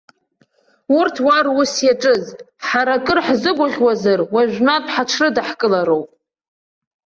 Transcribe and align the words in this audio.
Урҭ 0.97 1.15
уа 1.25 1.37
рус 1.45 1.73
иаҿыз, 1.85 2.23
ҳара, 2.67 2.95
акыр 2.97 3.19
ҳзыгәаӷьуазар, 3.25 4.19
уажәнатә 4.33 4.91
ҳаҽрыдаҳкылароуп. 4.93 6.09